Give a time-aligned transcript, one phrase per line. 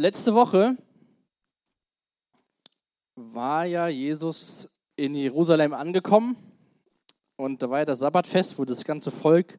[0.00, 0.76] Letzte Woche
[3.16, 6.36] war ja Jesus in Jerusalem angekommen
[7.34, 9.58] und da war ja das Sabbatfest, wo das ganze Volk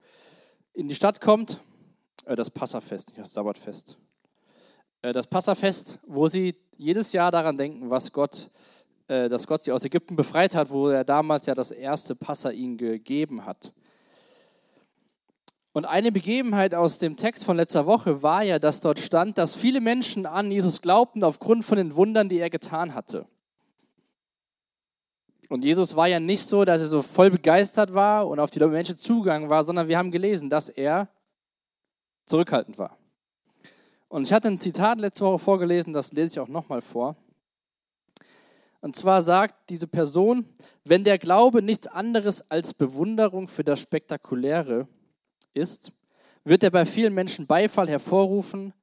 [0.71, 1.59] in die Stadt kommt.
[2.23, 3.97] Äh, das Passafest, nicht das Sabbatfest.
[5.01, 8.49] Äh, das Passafest, wo sie jedes Jahr daran denken, was Gott,
[9.09, 12.51] äh, dass Gott sie aus Ägypten befreit hat, wo er damals ja das erste Passa
[12.51, 13.73] ihnen gegeben hat.
[15.79, 19.55] Und eine Begebenheit aus dem Text von letzter Woche war ja, dass dort stand, dass
[19.55, 23.25] viele Menschen an Jesus glaubten aufgrund von den Wundern, die er getan hatte.
[25.47, 28.59] Und Jesus war ja nicht so, dass er so voll begeistert war und auf die
[28.59, 31.07] Menschen zugegangen war, sondern wir haben gelesen, dass er
[32.25, 32.97] zurückhaltend war.
[34.09, 37.15] Und ich hatte ein Zitat letzte Woche vorgelesen, das lese ich auch nochmal vor.
[38.81, 40.45] Und zwar sagt diese Person,
[40.83, 44.89] wenn der Glaube nichts anderes als Bewunderung für das Spektakuläre
[45.53, 45.91] ist,
[46.43, 48.73] wird er bei vielen Menschen Beifall hervorrufen,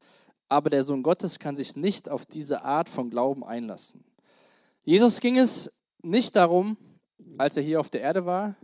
[0.48, 4.05] aber der Sohn Gottes kann sich nicht auf diese Art von Glauben einlassen.
[4.84, 6.77] Jesus ging es nicht darum,
[7.39, 8.55] als er hier auf der Erde war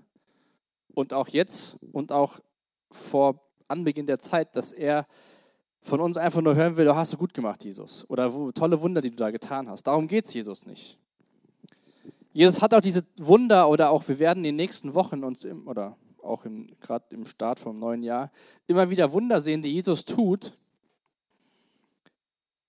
[0.95, 2.41] und auch jetzt und auch
[2.91, 5.07] vor Anbeginn der Zeit, dass er
[5.83, 8.09] von uns einfach nur hören will, du hast du gut gemacht, Jesus.
[8.09, 9.85] Oder tolle Wunder, die du da getan hast.
[9.85, 10.99] Darum geht es Jesus nicht.
[12.33, 15.67] Jesus hat auch diese Wunder oder auch wir werden in den nächsten Wochen uns im,
[15.67, 16.45] oder auch
[16.81, 18.31] gerade im Start vom neuen Jahr,
[18.67, 20.57] immer wieder Wunder sehen, die Jesus tut.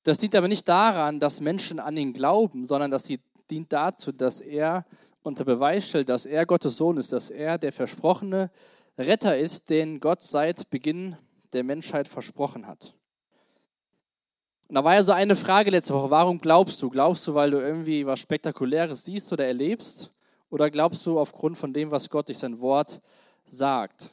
[0.03, 3.05] Das dient aber nicht daran, dass Menschen an ihn glauben, sondern das
[3.49, 4.85] dient dazu, dass er
[5.23, 8.51] unter Beweis stellt, dass er Gottes Sohn ist, dass er der versprochene
[8.97, 11.15] Retter ist, den Gott seit Beginn
[11.53, 12.93] der Menschheit versprochen hat.
[14.67, 16.89] Und da war ja so eine Frage letzte Woche, warum glaubst du?
[16.89, 20.11] Glaubst du, weil du irgendwie was Spektakuläres siehst oder erlebst?
[20.49, 23.01] Oder glaubst du aufgrund von dem, was Gott durch sein Wort
[23.53, 24.11] sagt.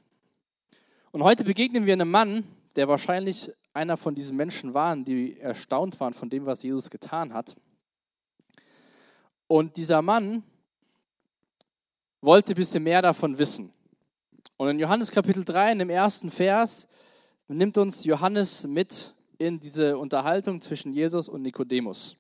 [1.13, 2.45] Und heute begegnen wir einem Mann,
[2.77, 7.33] der wahrscheinlich einer von diesen Menschen war, die erstaunt waren von dem, was Jesus getan
[7.33, 7.57] hat.
[9.47, 10.43] Und dieser Mann
[12.21, 13.73] wollte ein bisschen mehr davon wissen.
[14.57, 16.87] Und in Johannes Kapitel 3, in dem ersten Vers,
[17.49, 22.17] nimmt uns Johannes mit in diese Unterhaltung zwischen Jesus und Nikodemus.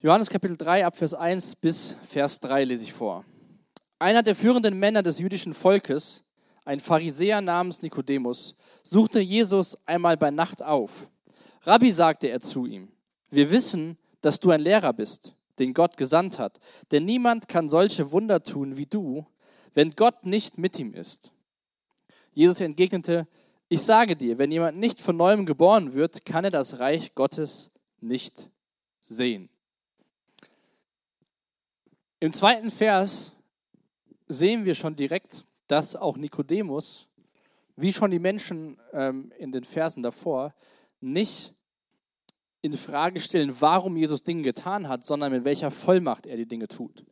[0.00, 3.24] Johannes Kapitel 3, ab Vers 1 bis Vers 3 lese ich vor.
[3.98, 6.22] Einer der führenden Männer des jüdischen Volkes,
[6.64, 11.08] ein Pharisäer namens Nikodemus, suchte Jesus einmal bei Nacht auf.
[11.62, 12.88] Rabbi sagte er zu ihm,
[13.30, 18.12] wir wissen, dass du ein Lehrer bist, den Gott gesandt hat, denn niemand kann solche
[18.12, 19.26] Wunder tun wie du,
[19.74, 21.30] wenn Gott nicht mit ihm ist.
[22.32, 23.26] Jesus entgegnete,
[23.68, 27.70] ich sage dir, wenn jemand nicht von neuem geboren wird, kann er das Reich Gottes
[28.00, 28.50] nicht
[29.00, 29.48] sehen.
[32.20, 33.35] Im zweiten Vers
[34.28, 37.08] sehen wir schon direkt, dass auch Nikodemus,
[37.76, 40.54] wie schon die Menschen ähm, in den Versen davor,
[41.00, 41.54] nicht
[42.62, 46.68] in Frage stellen, warum Jesus Dinge getan hat, sondern mit welcher Vollmacht er die Dinge
[46.68, 47.04] tut.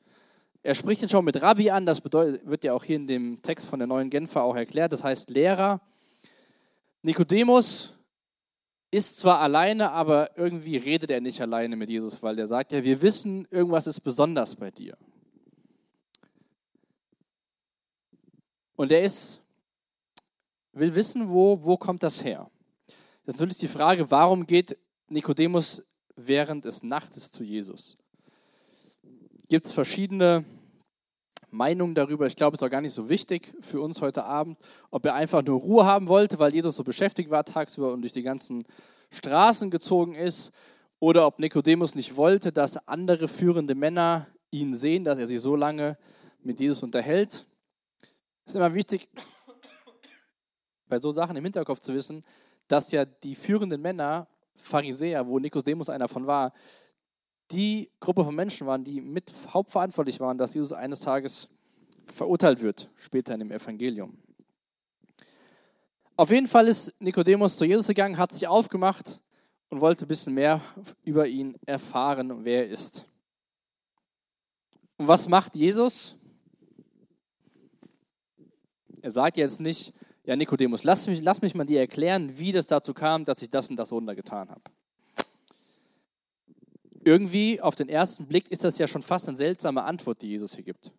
[0.62, 3.42] Er spricht ihn schon mit Rabbi an, das bedeutet, wird ja auch hier in dem
[3.42, 5.80] Text von der neuen Genfer auch erklärt, das heißt Lehrer.
[7.02, 7.94] Nikodemus
[8.90, 12.82] ist zwar alleine, aber irgendwie redet er nicht alleine mit Jesus, weil er sagt ja,
[12.82, 14.96] wir wissen, irgendwas ist besonders bei dir.
[18.76, 19.40] Und er ist,
[20.72, 22.50] will wissen, wo, wo kommt das her?
[23.26, 24.76] Jetzt natürlich die Frage, warum geht
[25.08, 25.82] Nikodemus
[26.16, 27.96] während des Nachts zu Jesus?
[29.48, 30.44] Gibt es verschiedene
[31.54, 32.26] Meinungen darüber.
[32.26, 34.58] Ich glaube, es ist auch gar nicht so wichtig für uns heute Abend,
[34.90, 38.12] ob er einfach nur Ruhe haben wollte, weil Jesus so beschäftigt war tagsüber und durch
[38.12, 38.64] die ganzen
[39.10, 40.50] Straßen gezogen ist,
[41.00, 45.54] oder ob Nikodemus nicht wollte, dass andere führende Männer ihn sehen, dass er sich so
[45.54, 45.98] lange
[46.42, 47.46] mit Jesus unterhält.
[48.44, 49.08] Es ist immer wichtig,
[50.86, 52.24] bei so Sachen im Hinterkopf zu wissen,
[52.68, 56.52] dass ja die führenden Männer, Pharisäer, wo Nikodemus einer von war,
[57.50, 61.48] die Gruppe von Menschen waren, die mit hauptverantwortlich waren, dass Jesus eines Tages
[62.06, 64.18] verurteilt wird, später in dem Evangelium.
[66.16, 69.20] Auf jeden Fall ist Nikodemus zu Jesus gegangen, hat sich aufgemacht
[69.68, 70.60] und wollte ein bisschen mehr
[71.02, 73.04] über ihn erfahren, wer er ist.
[74.96, 76.16] Und was macht Jesus?
[79.04, 79.92] Er sagt jetzt nicht,
[80.24, 83.50] ja Nikodemus, lass mich, lass mich mal dir erklären, wie das dazu kam, dass ich
[83.50, 84.62] das und das Wunder getan habe.
[87.04, 90.54] Irgendwie auf den ersten Blick ist das ja schon fast eine seltsame Antwort, die Jesus
[90.54, 90.90] hier gibt.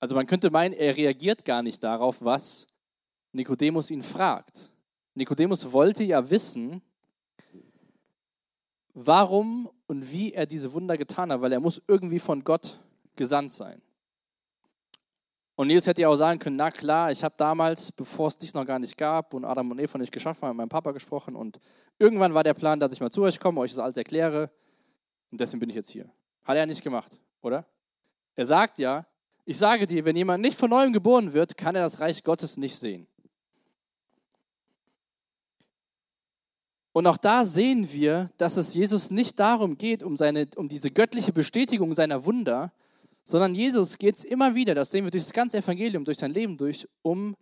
[0.00, 2.66] Also man könnte meinen, er reagiert gar nicht darauf, was
[3.32, 4.70] Nikodemus ihn fragt.
[5.12, 6.80] Nikodemus wollte ja wissen,
[8.94, 12.80] warum und wie er diese Wunder getan hat, weil er muss irgendwie von Gott
[13.14, 13.82] gesandt sein.
[15.56, 18.52] Und Jesus hätte ja auch sagen können, na klar, ich habe damals, bevor es dich
[18.52, 21.34] noch gar nicht gab und Adam und Eva nicht geschafft haben, mit meinem Papa gesprochen
[21.34, 21.58] und
[21.98, 24.50] irgendwann war der Plan, dass ich mal zu euch komme, euch das alles erkläre
[25.30, 26.10] und deswegen bin ich jetzt hier.
[26.44, 27.64] Hat er nicht gemacht, oder?
[28.34, 29.06] Er sagt ja,
[29.46, 32.58] ich sage dir, wenn jemand nicht von neuem geboren wird, kann er das Reich Gottes
[32.58, 33.06] nicht sehen.
[36.92, 40.90] Und auch da sehen wir, dass es Jesus nicht darum geht, um, seine, um diese
[40.90, 42.72] göttliche Bestätigung seiner Wunder,
[43.26, 46.30] sondern Jesus geht es immer wieder, das sehen wir durch das ganze Evangelium, durch sein
[46.30, 47.36] Leben durch, um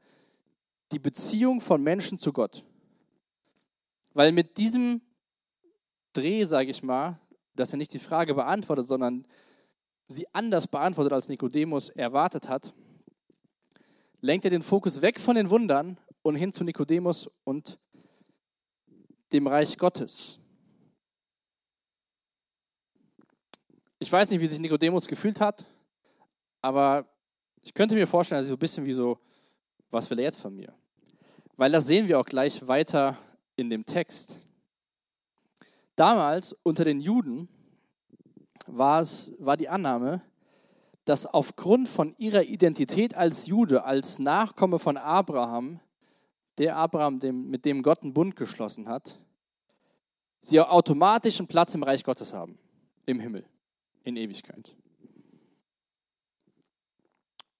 [0.92, 2.64] die Beziehung von Menschen zu Gott.
[4.14, 5.02] Weil mit diesem
[6.14, 7.20] Dreh, sage ich mal,
[7.54, 9.26] dass er nicht die Frage beantwortet, sondern
[10.08, 12.72] sie anders beantwortet, als Nikodemus erwartet hat,
[14.20, 17.78] lenkt er den Fokus weg von den Wundern und hin zu Nikodemus und
[19.32, 20.40] dem Reich Gottes.
[23.98, 25.66] Ich weiß nicht, wie sich Nikodemus gefühlt hat,
[26.64, 27.05] aber
[27.61, 29.19] ich könnte mir vorstellen, dass er so ein bisschen wie so,
[29.90, 30.72] was will er jetzt von mir?
[31.58, 33.19] Weil das sehen wir auch gleich weiter
[33.55, 34.40] in dem Text.
[35.94, 37.50] Damals unter den Juden
[38.66, 40.22] war, es, war die Annahme,
[41.05, 45.81] dass aufgrund von ihrer Identität als Jude, als Nachkomme von Abraham,
[46.56, 49.20] der Abraham, dem, mit dem Gott einen Bund geschlossen hat,
[50.40, 52.58] sie automatisch einen Platz im Reich Gottes haben,
[53.05, 53.44] im Himmel,
[54.05, 54.75] in Ewigkeit.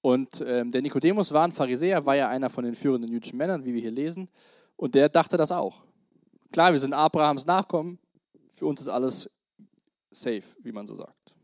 [0.05, 3.65] Und ähm, der Nikodemus war ein Pharisäer, war ja einer von den führenden jüdischen Männern,
[3.65, 4.29] wie wir hier lesen,
[4.77, 5.83] und der dachte das auch.
[6.53, 7.99] Klar, wir sind Abrahams Nachkommen,
[8.53, 9.31] für uns ist alles
[10.11, 11.35] safe, wie man so sagt.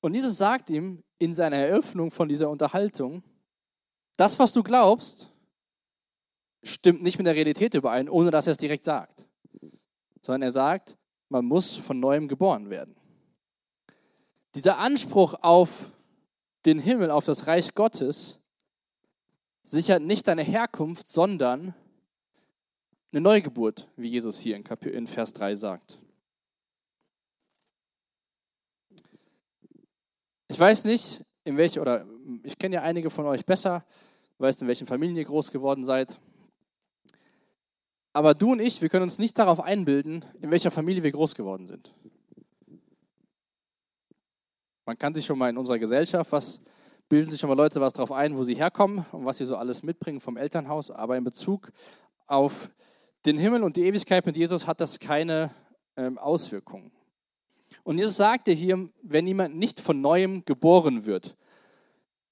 [0.00, 3.22] Und Jesus sagt ihm in seiner Eröffnung von dieser Unterhaltung,
[4.16, 5.30] das, was du glaubst,
[6.64, 9.24] stimmt nicht mit der Realität überein, ohne dass er es direkt sagt.
[10.22, 10.98] Sondern er sagt,
[11.28, 12.96] man muss von neuem geboren werden.
[14.56, 15.92] Dieser Anspruch auf
[16.66, 18.38] den Himmel, auf das Reich Gottes,
[19.62, 21.74] sichert nicht deine Herkunft, sondern
[23.12, 25.98] eine Neugeburt, wie Jesus hier in, Vers 3 sagt.
[30.48, 32.06] Ich weiß nicht, in welche, oder
[32.42, 33.84] ich kenne ja einige von euch besser,
[34.38, 36.18] weiß in welchen Familien ihr groß geworden seid.
[38.12, 41.34] Aber du und ich, wir können uns nicht darauf einbilden, in welcher Familie wir groß
[41.34, 41.94] geworden sind.
[44.86, 46.60] Man kann sich schon mal in unserer Gesellschaft, was
[47.08, 49.56] bilden sich schon mal Leute was darauf ein, wo sie herkommen und was sie so
[49.56, 50.92] alles mitbringen vom Elternhaus.
[50.92, 51.72] Aber in Bezug
[52.28, 52.70] auf
[53.26, 55.50] den Himmel und die Ewigkeit mit Jesus hat das keine
[55.96, 56.92] ähm, Auswirkungen.
[57.82, 61.36] Und Jesus sagte hier, wenn jemand nicht von neuem geboren wird.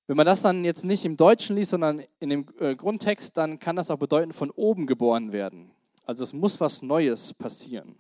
[0.06, 3.59] Wenn man das dann jetzt nicht im Deutschen liest, sondern in dem äh, Grundtext, dann
[3.59, 5.73] kann das auch bedeuten, von oben geboren werden.
[6.05, 7.97] Also es muss was Neues passieren.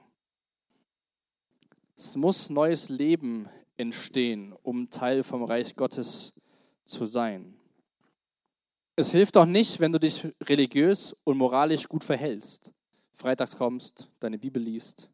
[1.96, 6.32] Es muss neues Leben entstehen, um Teil vom Reich Gottes
[6.84, 7.54] zu sein.
[8.96, 12.72] Es hilft auch nicht, wenn du dich religiös und moralisch gut verhältst,
[13.14, 15.10] freitags kommst, deine Bibel liest,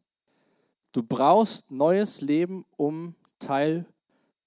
[0.91, 3.85] Du brauchst neues Leben, um Teil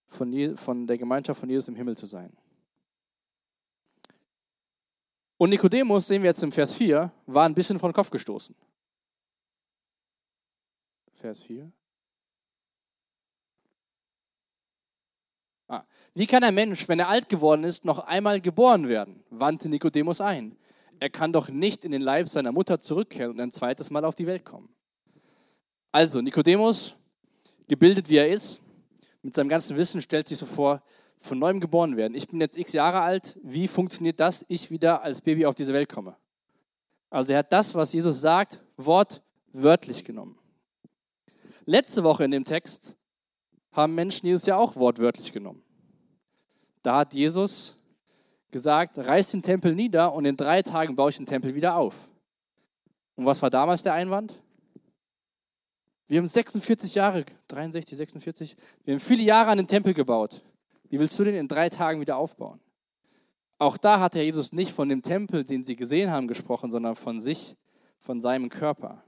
[0.08, 2.36] von, von der Gemeinschaft von Jesus im Himmel zu sein.
[5.36, 8.54] Und Nikodemus, sehen wir jetzt im Vers 4, war ein bisschen von Kopf gestoßen.
[11.14, 11.72] Vers 4.
[15.68, 15.84] Ah.
[16.14, 19.24] Wie kann ein Mensch, wenn er alt geworden ist, noch einmal geboren werden?
[19.30, 20.56] wandte Nikodemus ein.
[21.00, 24.14] Er kann doch nicht in den Leib seiner Mutter zurückkehren und ein zweites Mal auf
[24.14, 24.68] die Welt kommen.
[25.90, 26.96] Also, Nikodemus,
[27.68, 28.60] gebildet wie er ist,
[29.22, 30.82] mit seinem ganzen Wissen stellt sich so vor,
[31.18, 32.14] von neuem geboren werden.
[32.14, 35.72] Ich bin jetzt x Jahre alt, wie funktioniert das, ich wieder als Baby auf diese
[35.72, 36.16] Welt komme?
[37.08, 40.38] Also er hat das, was Jesus sagt, wortwörtlich genommen.
[41.64, 42.96] Letzte Woche in dem Text
[43.74, 45.62] haben Menschen Jesus ja auch wortwörtlich genommen.
[46.82, 47.76] Da hat Jesus
[48.50, 51.94] gesagt, reiß den Tempel nieder und in drei Tagen baue ich den Tempel wieder auf.
[53.16, 54.40] Und was war damals der Einwand?
[56.06, 60.42] Wir haben 46 Jahre, 63, 46, wir haben viele Jahre an den Tempel gebaut.
[60.88, 62.60] Wie willst du den in drei Tagen wieder aufbauen?
[63.58, 66.94] Auch da hat Herr Jesus nicht von dem Tempel, den sie gesehen haben, gesprochen, sondern
[66.94, 67.56] von sich,
[67.98, 69.02] von seinem Körper.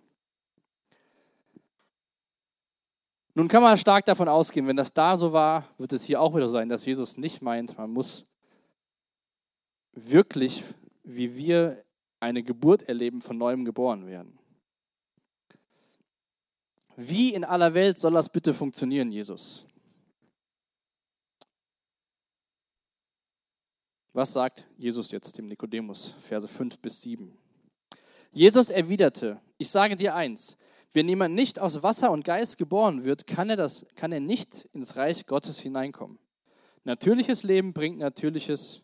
[3.37, 6.35] Nun kann man stark davon ausgehen, wenn das da so war, wird es hier auch
[6.35, 8.25] wieder sein, dass Jesus nicht meint, man muss
[9.93, 10.65] wirklich,
[11.03, 11.85] wie wir
[12.19, 14.39] eine Geburt erleben, von neuem geboren werden.
[16.97, 19.67] Wie in aller Welt soll das bitte funktionieren, Jesus?
[24.15, 27.37] Was sagt Jesus jetzt dem Nikodemus, Verse 5 bis 7?
[28.33, 30.57] Jesus erwiderte, ich sage dir eins,
[30.97, 34.67] wenn jemand nicht aus Wasser und Geist geboren wird, kann er, das, kann er nicht
[34.73, 36.19] ins Reich Gottes hineinkommen.
[36.85, 38.83] Natürliches Leben bringt natürliches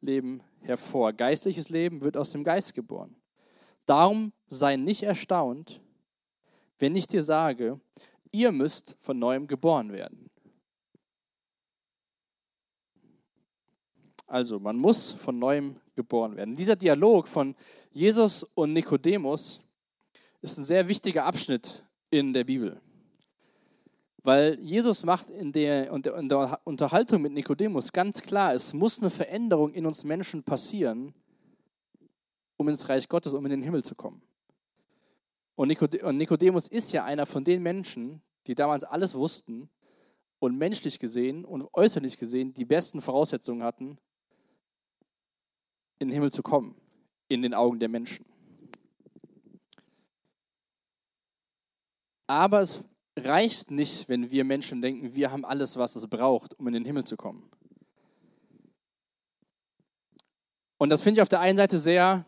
[0.00, 1.12] Leben hervor.
[1.12, 3.16] Geistliches Leben wird aus dem Geist geboren.
[3.84, 5.80] Darum sei nicht erstaunt,
[6.78, 7.80] wenn ich dir sage,
[8.30, 10.30] ihr müsst von neuem geboren werden.
[14.28, 16.54] Also, man muss von neuem geboren werden.
[16.54, 17.56] Dieser Dialog von
[17.90, 19.60] Jesus und Nikodemus
[20.42, 22.80] ist ein sehr wichtiger Abschnitt in der Bibel.
[24.22, 29.10] Weil Jesus macht in der, in der Unterhaltung mit Nikodemus ganz klar, es muss eine
[29.10, 31.14] Veränderung in uns Menschen passieren,
[32.56, 34.20] um ins Reich Gottes, um in den Himmel zu kommen.
[35.56, 39.70] Und Nikodemus ist ja einer von den Menschen, die damals alles wussten
[40.38, 43.98] und menschlich gesehen und äußerlich gesehen die besten Voraussetzungen hatten,
[45.98, 46.74] in den Himmel zu kommen,
[47.28, 48.29] in den Augen der Menschen.
[52.30, 52.84] Aber es
[53.18, 56.84] reicht nicht, wenn wir Menschen denken, wir haben alles, was es braucht, um in den
[56.84, 57.50] Himmel zu kommen.
[60.78, 62.24] Und das finde ich auf der einen Seite sehr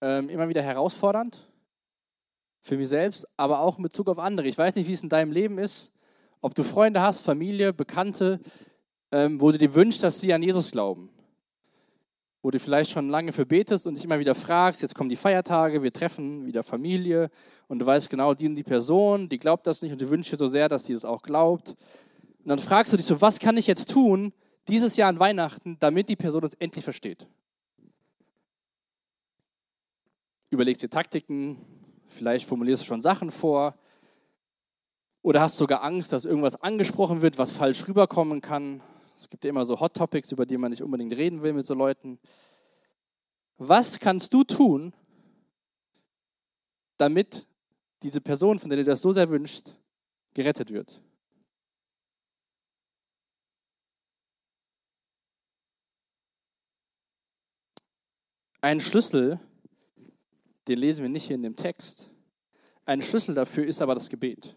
[0.00, 1.48] ähm, immer wieder herausfordernd
[2.62, 4.48] für mich selbst, aber auch in Bezug auf andere.
[4.48, 5.92] Ich weiß nicht, wie es in deinem Leben ist,
[6.40, 8.40] ob du Freunde hast, Familie, Bekannte,
[9.12, 11.10] ähm, wo du dir wünschst, dass sie an Jesus glauben
[12.42, 15.16] wo du vielleicht schon lange für betest und dich immer wieder fragst, jetzt kommen die
[15.16, 17.30] Feiertage, wir treffen wieder Familie
[17.66, 20.32] und du weißt genau, die und die Person, die glaubt das nicht und du wünschst
[20.32, 21.70] dir so sehr, dass sie das auch glaubt.
[21.70, 24.32] Und dann fragst du dich so, was kann ich jetzt tun
[24.68, 27.26] dieses Jahr an Weihnachten, damit die Person es endlich versteht?
[30.50, 31.58] Überlegst dir Taktiken,
[32.06, 33.74] vielleicht formulierst du schon Sachen vor
[35.22, 38.80] oder hast sogar Angst, dass irgendwas angesprochen wird, was falsch rüberkommen kann.
[39.18, 41.66] Es gibt ja immer so Hot Topics, über die man nicht unbedingt reden will mit
[41.66, 42.20] so Leuten.
[43.56, 44.94] Was kannst du tun,
[46.98, 47.48] damit
[48.04, 49.76] diese Person, von der du das so sehr wünschst,
[50.34, 51.02] gerettet wird?
[58.60, 59.40] Ein Schlüssel,
[60.68, 62.08] den lesen wir nicht hier in dem Text.
[62.84, 64.56] Ein Schlüssel dafür ist aber das Gebet.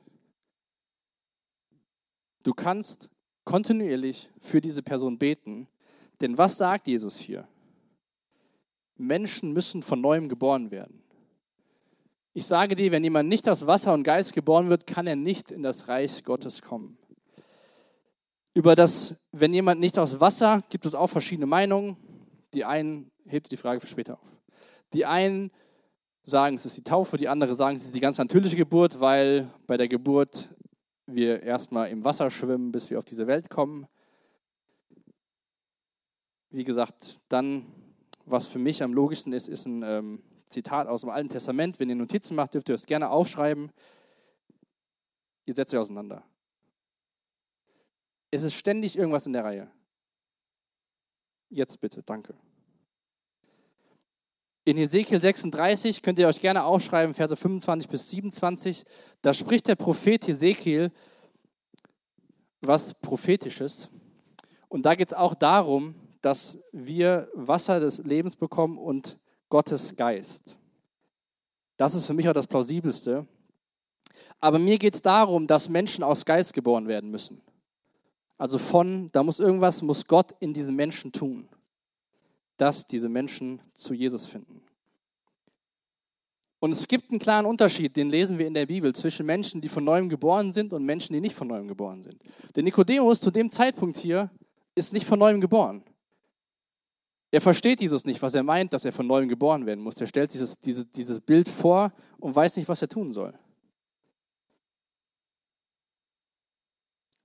[2.44, 3.10] Du kannst
[3.52, 5.68] kontinuierlich für diese Person beten.
[6.22, 7.46] Denn was sagt Jesus hier?
[8.96, 11.04] Menschen müssen von neuem geboren werden.
[12.34, 15.52] Ich sage dir, wenn jemand nicht aus Wasser und Geist geboren wird, kann er nicht
[15.52, 16.98] in das Reich Gottes kommen.
[18.54, 21.98] Über das, wenn jemand nicht aus Wasser, gibt es auch verschiedene Meinungen.
[22.54, 24.30] Die einen, hebt die Frage für später auf.
[24.94, 25.52] Die einen
[26.24, 29.50] sagen, es ist die Taufe, die anderen sagen, es ist die ganz natürliche Geburt, weil
[29.68, 30.56] bei der Geburt
[31.16, 33.88] wir erstmal im Wasser schwimmen, bis wir auf diese Welt kommen.
[36.50, 37.66] Wie gesagt, dann,
[38.26, 41.80] was für mich am logischsten ist, ist ein ähm, Zitat aus dem Alten Testament.
[41.80, 43.72] Wenn ihr Notizen macht, dürft ihr es gerne aufschreiben.
[45.46, 46.24] Ihr setzt euch auseinander.
[48.32, 49.72] Es ist ständig irgendwas in der Reihe.
[51.50, 52.36] Jetzt bitte, danke.
[54.64, 58.86] In Ezekiel 36 könnt ihr euch gerne aufschreiben, Verse 25 bis 27.
[59.24, 60.92] Da spricht der Prophet Ezekiel
[62.62, 63.90] was Prophetisches.
[64.70, 69.18] Und da geht es auch darum, dass wir Wasser des Lebens bekommen und
[69.50, 70.56] Gottes Geist.
[71.78, 73.26] Das ist für mich auch das Plausibelste.
[74.40, 77.42] Aber mir geht es darum, dass Menschen aus Geist geboren werden müssen.
[78.38, 81.50] Also von, da muss irgendwas, muss Gott in diesen Menschen tun
[82.62, 84.62] dass diese Menschen zu Jesus finden.
[86.60, 89.68] Und es gibt einen klaren Unterschied, den lesen wir in der Bibel, zwischen Menschen, die
[89.68, 92.22] von neuem geboren sind und Menschen, die nicht von neuem geboren sind.
[92.56, 94.30] Der Nikodemus zu dem Zeitpunkt hier
[94.76, 95.84] ist nicht von neuem geboren.
[97.32, 100.00] Er versteht Jesus nicht, was er meint, dass er von neuem geboren werden muss.
[100.00, 103.34] Er stellt dieses, dieses, dieses Bild vor und weiß nicht, was er tun soll.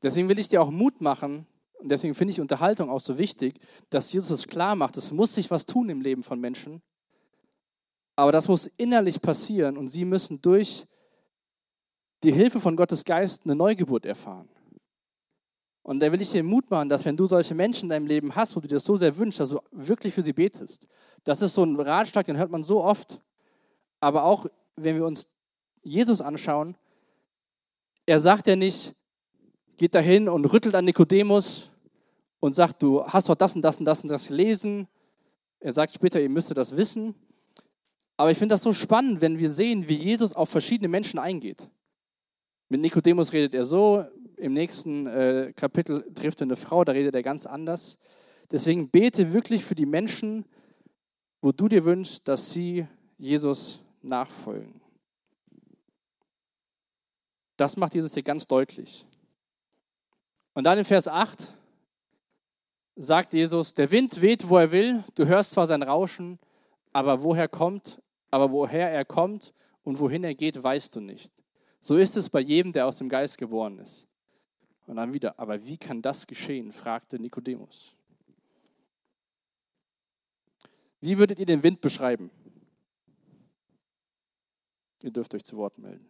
[0.03, 1.47] Deswegen will ich dir auch Mut machen,
[1.87, 5.37] und deswegen finde ich Unterhaltung auch so wichtig, dass Jesus es klar macht, es muss
[5.37, 6.83] sich was tun im Leben von Menschen,
[8.17, 10.85] aber das muss innerlich passieren und sie müssen durch
[12.25, 14.49] die Hilfe von Gottes Geist eine Neugeburt erfahren.
[15.85, 18.35] Und da will ich dir Mut machen, dass wenn du solche Menschen in deinem Leben
[18.35, 20.89] hast, wo du dir das so sehr wünschst, dass du wirklich für sie betest.
[21.23, 23.21] Das ist so ein Ratschlag, den hört man so oft.
[24.01, 25.29] Aber auch, wenn wir uns
[25.85, 26.75] Jesus anschauen,
[28.07, 28.93] er sagt ja nicht,
[29.77, 31.71] geht dahin und rüttelt an Nikodemus
[32.41, 34.89] und sagt, du hast doch das und das und das und das gelesen.
[35.61, 37.15] Er sagt später, ihr müsstet das wissen.
[38.17, 41.69] Aber ich finde das so spannend, wenn wir sehen, wie Jesus auf verschiedene Menschen eingeht.
[42.69, 44.05] Mit Nikodemus redet er so,
[44.37, 47.99] im nächsten äh, Kapitel trifft er eine Frau, da redet er ganz anders.
[48.51, 50.45] Deswegen bete wirklich für die Menschen,
[51.41, 52.87] wo du dir wünschst, dass sie
[53.19, 54.81] Jesus nachfolgen.
[57.57, 59.07] Das macht Jesus hier ganz deutlich.
[60.55, 61.55] Und dann in Vers 8
[62.97, 66.39] sagt Jesus, der Wind weht, wo er will, du hörst zwar sein Rauschen,
[66.93, 69.53] aber woher kommt, aber woher er kommt
[69.85, 71.31] und wohin er geht, weißt du nicht.
[71.81, 74.09] So ist es bei jedem, der aus dem Geist geboren ist.
[74.87, 76.73] Und dann wieder, aber wie kann das geschehen?
[76.73, 77.95] fragte Nikodemus.
[81.01, 82.31] Wie würdet ihr den Wind beschreiben?
[85.03, 86.09] Ihr dürft euch zu Wort melden.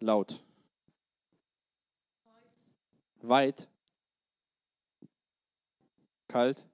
[0.00, 0.42] Laut.
[3.20, 3.68] Weit.
[6.28, 6.66] Kalt.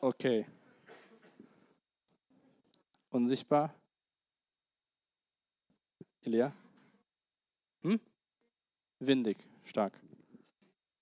[0.00, 0.46] Okay.
[3.10, 3.74] Unsichtbar.
[6.22, 6.52] Elia?
[7.82, 8.00] Hm?
[9.00, 10.00] Windig, stark.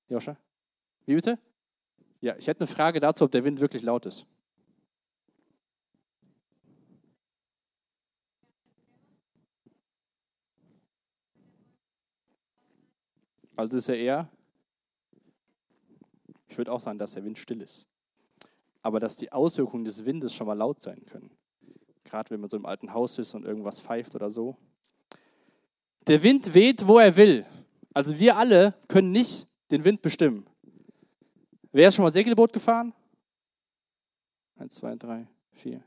[0.09, 0.37] Joscha?
[1.07, 1.39] Wie bitte?
[2.21, 4.27] Ja, ich hätte eine Frage dazu, ob der Wind wirklich laut ist.
[13.57, 14.29] Also ist er eher,
[16.49, 17.87] ich würde auch sagen, dass der Wind still ist.
[18.83, 21.31] Aber dass die Auswirkungen des Windes schon mal laut sein können.
[22.05, 24.57] Gerade wenn man so im alten Haus ist und irgendwas pfeift oder so.
[26.07, 27.47] Der Wind weht, wo er will.
[27.93, 30.47] Also wir alle können nicht den Wind bestimmen.
[31.73, 32.93] Wer ist schon mal Segelboot gefahren?
[34.57, 35.85] Eins, zwei, drei, vier.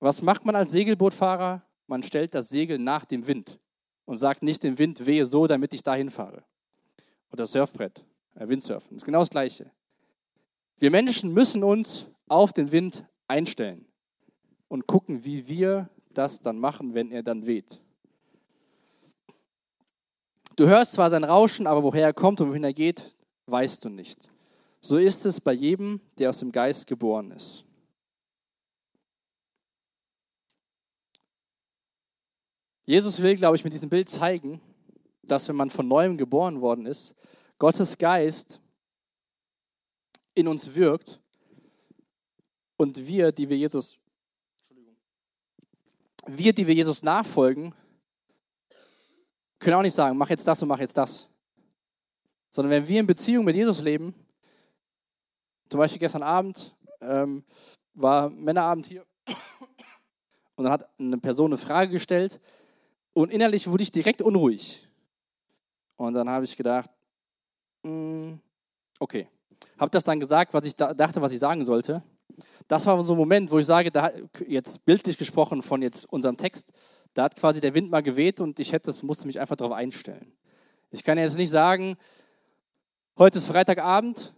[0.00, 1.62] Was macht man als Segelbootfahrer?
[1.86, 3.60] Man stellt das Segel nach dem Wind
[4.08, 6.42] und sagt nicht dem Wind, wehe so, damit ich dahin fahre.
[7.30, 8.02] Oder Surfbrett,
[8.36, 8.88] äh, Windsurfen.
[8.92, 9.70] Das ist genau das Gleiche.
[10.78, 13.84] Wir Menschen müssen uns auf den Wind einstellen
[14.68, 17.82] und gucken, wie wir das dann machen, wenn er dann weht.
[20.56, 23.90] Du hörst zwar sein Rauschen, aber woher er kommt und wohin er geht, weißt du
[23.90, 24.26] nicht.
[24.80, 27.66] So ist es bei jedem, der aus dem Geist geboren ist.
[32.88, 34.62] Jesus will, glaube ich, mit diesem Bild zeigen,
[35.22, 37.14] dass wenn man von neuem geboren worden ist,
[37.58, 38.62] Gottes Geist
[40.34, 41.20] in uns wirkt
[42.78, 43.98] und wir, die wir Jesus,
[46.26, 47.74] wir, die wir Jesus nachfolgen,
[49.58, 51.28] können auch nicht sagen, mach jetzt das und mach jetzt das.
[52.48, 54.14] Sondern wenn wir in Beziehung mit Jesus leben,
[55.68, 57.44] zum Beispiel gestern Abend ähm,
[57.92, 59.04] war Männerabend hier
[60.56, 62.40] und dann hat eine Person eine Frage gestellt
[63.18, 64.86] und innerlich wurde ich direkt unruhig.
[65.96, 66.88] Und dann habe ich gedacht,
[67.82, 68.34] mm,
[69.00, 69.26] okay,
[69.76, 72.00] habe das dann gesagt, was ich da, dachte, was ich sagen sollte.
[72.68, 74.12] Das war so ein Moment, wo ich sage, da,
[74.46, 76.70] jetzt bildlich gesprochen von jetzt unserem Text,
[77.12, 80.32] da hat quasi der Wind mal geweht und ich hätte, musste mich einfach darauf einstellen.
[80.92, 81.96] Ich kann jetzt nicht sagen,
[83.18, 84.32] heute ist Freitagabend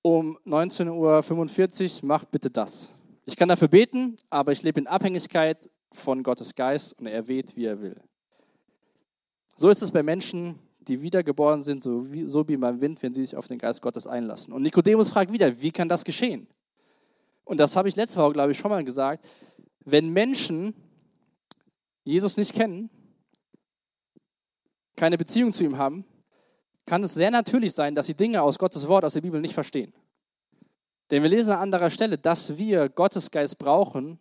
[0.00, 2.90] um 19.45 Uhr, mach bitte das.
[3.26, 7.54] Ich kann dafür beten, aber ich lebe in Abhängigkeit von Gottes Geist und er weht,
[7.54, 8.00] wie er will.
[9.56, 13.14] So ist es bei Menschen, die wiedergeboren sind, so wie, so wie beim Wind, wenn
[13.14, 14.52] sie sich auf den Geist Gottes einlassen.
[14.52, 16.46] Und Nikodemus fragt wieder, wie kann das geschehen?
[17.44, 19.26] Und das habe ich letzte Woche, glaube ich, schon mal gesagt.
[19.84, 20.74] Wenn Menschen
[22.04, 22.90] Jesus nicht kennen,
[24.96, 26.04] keine Beziehung zu ihm haben,
[26.86, 29.54] kann es sehr natürlich sein, dass sie Dinge aus Gottes Wort, aus der Bibel nicht
[29.54, 29.92] verstehen.
[31.10, 34.18] Denn wir lesen an anderer Stelle, dass wir Gottes Geist brauchen,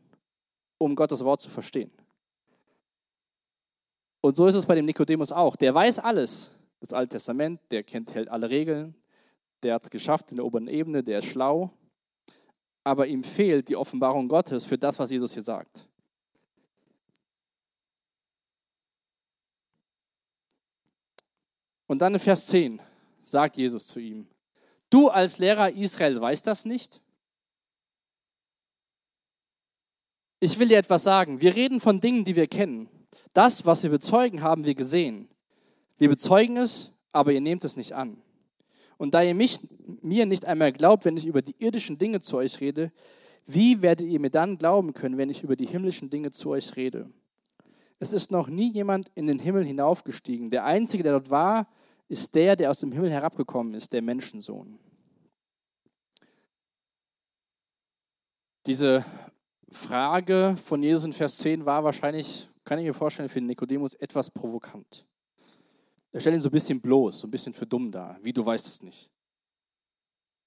[0.77, 1.91] um Gottes Wort zu verstehen.
[4.23, 5.57] Und so ist es bei dem Nikodemus auch.
[5.57, 8.95] Der weiß alles, das Alte Testament, der kennt, hält alle Regeln,
[9.63, 11.73] der hat es geschafft in der oberen Ebene, der ist schlau,
[12.85, 15.89] aber ihm fehlt die Offenbarung Gottes für das, was Jesus hier sagt.
[21.85, 22.81] Und dann in Vers 10
[23.23, 24.25] sagt Jesus zu ihm,
[24.89, 27.01] du als Lehrer Israel weißt das nicht?
[30.39, 31.41] Ich will dir etwas sagen.
[31.41, 32.87] Wir reden von Dingen, die wir kennen.
[33.33, 35.27] Das, was wir bezeugen, haben wir gesehen.
[35.97, 38.17] Wir bezeugen es, aber ihr nehmt es nicht an.
[38.97, 39.59] Und da ihr mich,
[40.01, 42.91] mir nicht einmal glaubt, wenn ich über die irdischen Dinge zu euch rede,
[43.45, 46.75] wie werdet ihr mir dann glauben können, wenn ich über die himmlischen Dinge zu euch
[46.75, 47.09] rede?
[47.99, 50.49] Es ist noch nie jemand in den Himmel hinaufgestiegen.
[50.49, 51.67] Der Einzige, der dort war,
[52.07, 54.77] ist der, der aus dem Himmel herabgekommen ist, der Menschensohn.
[58.65, 59.03] Diese
[59.69, 64.29] Frage von Jesus in Vers 10 war wahrscheinlich, kann ich mir vorstellen, für Nikodemus etwas
[64.29, 65.05] provokant.
[66.11, 68.19] Er stellt ihn so ein bisschen bloß, so ein bisschen für dumm dar.
[68.21, 69.09] Wie, du weißt es nicht.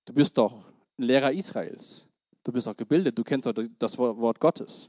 [0.05, 0.65] Du bist doch
[0.99, 2.07] ein Lehrer Israels.
[2.45, 4.89] Du bist auch gebildet, du kennst auch das Wort Gottes.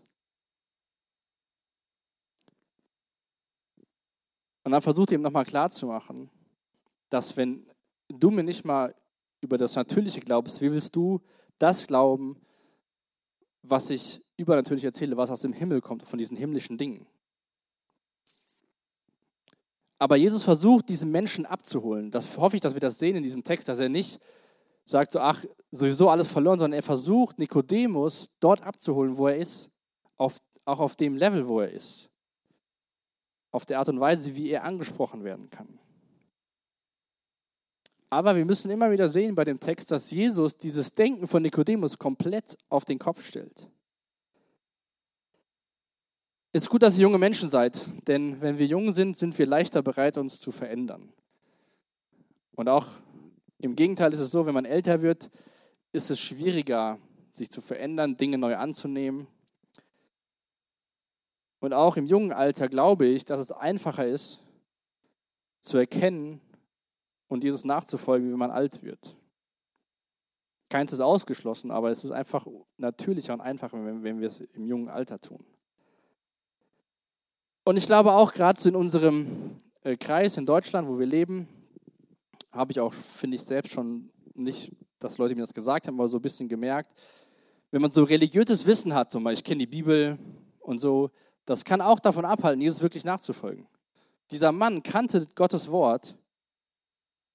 [4.63, 6.29] Und dann versucht er ihm nochmal klarzumachen,
[7.09, 7.65] dass wenn
[8.09, 8.93] du mir nicht mal
[9.41, 11.21] über das Natürliche glaubst, wie willst du
[11.57, 12.39] das glauben,
[13.63, 17.07] was ich übernatürlich erzähle, was aus dem Himmel kommt, von diesen himmlischen Dingen?
[19.99, 22.12] Aber Jesus versucht, diesen Menschen abzuholen.
[22.12, 24.19] Das hoffe ich, dass wir das sehen in diesem Text, dass er nicht
[24.88, 29.69] sagt so, ach, sowieso alles verloren, sondern er versucht, Nikodemus dort abzuholen, wo er ist,
[30.15, 32.10] auf, auch auf dem Level, wo er ist.
[33.51, 35.79] Auf der Art und Weise, wie er angesprochen werden kann.
[38.10, 41.97] Aber wir müssen immer wieder sehen bei dem Text, dass Jesus dieses Denken von Nikodemus
[41.97, 43.67] komplett auf den Kopf stellt.
[46.58, 49.46] Es ist gut, dass ihr junge Menschen seid, denn wenn wir jung sind, sind wir
[49.46, 51.13] leichter bereit, uns zu verändern.
[52.56, 52.88] Und auch
[53.60, 55.30] im Gegenteil ist es so, wenn man älter wird,
[55.91, 56.98] ist es schwieriger,
[57.32, 59.28] sich zu verändern, Dinge neu anzunehmen.
[61.60, 64.41] Und auch im jungen Alter glaube ich, dass es einfacher ist,
[65.62, 66.41] zu erkennen,
[67.28, 69.15] und Jesus nachzufolgen, wie man alt wird.
[70.70, 74.89] Keins ist ausgeschlossen, aber es ist einfach natürlicher und einfacher, wenn, wir es im jungen
[74.89, 75.46] Alter tun.
[77.67, 81.49] Und ich glaube auch gerade so in unserem äh, Kreis in Deutschland, wo wir leben,
[82.49, 86.08] habe ich auch, finde ich selbst schon nicht, dass Leute mir das gesagt haben, aber
[86.08, 86.89] so ein bisschen gemerkt,
[87.71, 90.17] wenn man so religiöses Wissen hat, zum Beispiel, ich kenne die Bibel
[90.60, 91.12] und so,
[91.43, 93.67] das kann auch davon abhalten, Jesus wirklich nachzufolgen.
[94.32, 96.15] Dieser Mann kannte Gottes Wort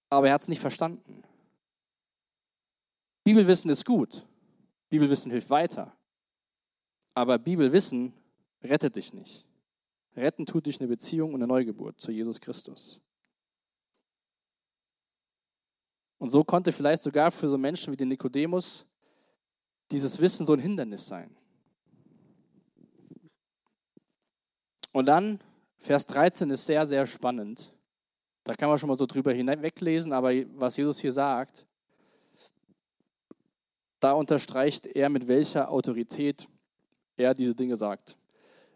[0.09, 1.23] aber er hat es nicht verstanden.
[3.23, 4.27] Bibelwissen ist gut.
[4.89, 5.95] Bibelwissen hilft weiter.
[7.13, 8.15] Aber Bibelwissen
[8.63, 9.47] rettet dich nicht.
[10.17, 13.01] Retten tut dich eine Beziehung und eine Neugeburt zu Jesus Christus.
[16.19, 18.87] Und so konnte vielleicht sogar für so Menschen wie den Nikodemus
[19.91, 21.35] dieses Wissen so ein Hindernis sein.
[24.93, 25.41] Und dann,
[25.79, 27.75] Vers 13 ist sehr, sehr spannend.
[28.45, 31.67] Da kann man schon mal so drüber hinweglesen, aber was Jesus hier sagt,
[33.99, 36.49] da unterstreicht er, mit welcher Autorität
[37.17, 38.19] er diese Dinge sagt.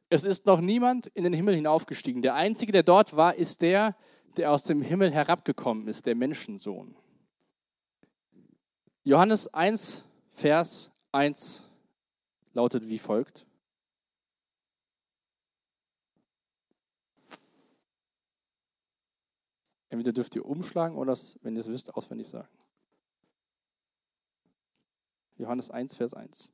[0.09, 2.23] Es ist noch niemand in den Himmel hinaufgestiegen.
[2.23, 3.97] Der Einzige, der dort war, ist der,
[4.37, 6.97] der aus dem Himmel herabgekommen ist, der Menschensohn.
[9.03, 11.69] Johannes 1, Vers 1
[12.53, 13.47] lautet wie folgt.
[19.89, 22.49] Entweder dürft ihr umschlagen oder, wenn ihr es wisst, auswendig sagen.
[25.37, 26.53] Johannes 1, Vers 1.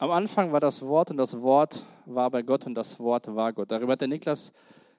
[0.00, 3.52] Am Anfang war das Wort und das Wort war bei Gott und das Wort war
[3.52, 3.70] Gott.
[3.70, 4.52] Darüber hat der Niklas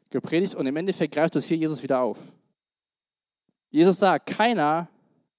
[0.10, 2.18] gepredigt und im Endeffekt greift das hier Jesus wieder auf.
[3.70, 4.90] Jesus sagt, keiner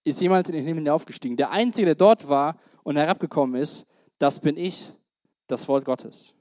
[0.02, 1.36] ist jemals in den Himmel hinaufgestiegen.
[1.36, 3.86] Der Einzige, der dort war und herabgekommen ist,
[4.18, 4.94] das bin ich,
[5.46, 6.32] das Wort Gottes.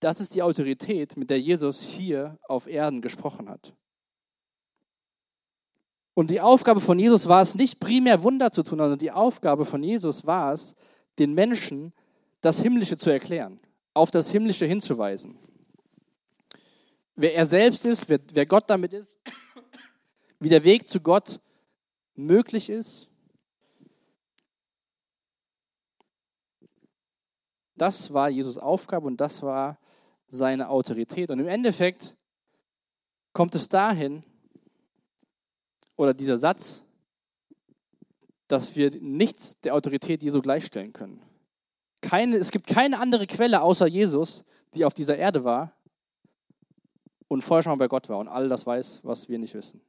[0.00, 3.72] Das ist die Autorität, mit der Jesus hier auf Erden gesprochen hat.
[6.14, 9.64] Und die Aufgabe von Jesus war es nicht primär Wunder zu tun, sondern die Aufgabe
[9.64, 10.74] von Jesus war es,
[11.20, 11.92] den Menschen
[12.40, 13.60] das Himmlische zu erklären,
[13.94, 15.38] auf das Himmlische hinzuweisen.
[17.14, 19.16] Wer er selbst ist, wer, wer Gott damit ist,
[20.40, 21.38] wie der Weg zu Gott
[22.16, 23.10] möglich ist
[27.80, 29.78] Das war Jesus Aufgabe und das war
[30.28, 31.30] seine Autorität.
[31.30, 32.14] Und im Endeffekt
[33.32, 34.22] kommt es dahin,
[35.96, 36.84] oder dieser Satz,
[38.50, 41.22] dass wir nichts der Autorität Jesu gleichstellen können.
[42.00, 45.72] Keine, es gibt keine andere Quelle außer Jesus, die auf dieser Erde war
[47.28, 49.80] und vorher schon bei Gott war und all das weiß, was wir nicht wissen.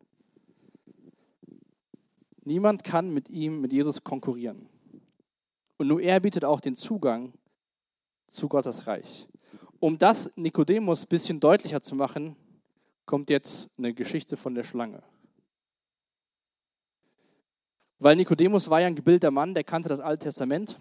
[2.44, 4.68] Niemand kann mit ihm, mit Jesus konkurrieren.
[5.78, 7.34] Und nur er bietet auch den Zugang
[8.28, 9.28] zu Gottes Reich.
[9.80, 12.36] Um das Nikodemus ein bisschen deutlicher zu machen,
[13.06, 15.02] kommt jetzt eine Geschichte von der Schlange.
[18.02, 20.80] Weil Nikodemus war ja ein gebildeter Mann, der kannte das Alte Testament.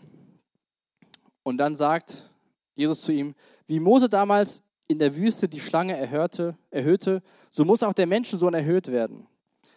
[1.43, 2.31] Und dann sagt
[2.75, 3.35] Jesus zu ihm,
[3.67, 8.55] wie Mose damals in der Wüste die Schlange erhörte, erhöhte, so muss auch der Menschensohn
[8.55, 9.27] erhöht werden,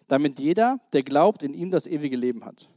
[0.08, 2.70] damit jeder, der glaubt, in ihm das ewige Leben hat.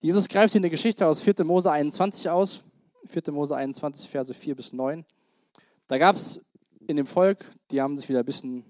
[0.00, 1.44] Jesus greift in der Geschichte aus 4.
[1.44, 2.62] Mose 21 aus
[3.06, 3.32] 4.
[3.32, 5.04] Mose 21, Verse 4 bis 9.
[5.88, 6.40] Da gab es
[6.86, 8.64] in dem Volk, die haben sich wieder ein bisschen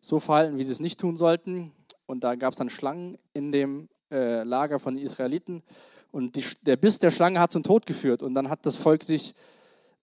[0.00, 1.70] so verhalten, wie sie es nicht tun sollten.
[2.06, 5.62] Und da gab es dann Schlangen in dem äh, Lager von den Israeliten.
[6.10, 8.22] Und die, der Biss der Schlange hat zum Tod geführt.
[8.22, 9.34] Und dann hat das Volk sich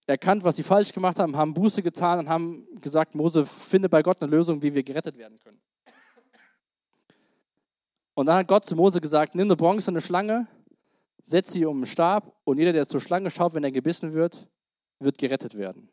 [0.08, 4.02] erkannt, was sie falsch gemacht haben, haben Buße getan und haben gesagt, Mose, finde bei
[4.02, 5.62] Gott eine Lösung, wie wir gerettet werden können.
[8.16, 10.48] Und dann hat Gott zu Mose gesagt, nimm eine bronzene Schlange
[11.30, 14.48] setzt sie um den Stab und jeder, der zur Schlange schaut, wenn er gebissen wird,
[15.00, 15.90] wird gerettet werden.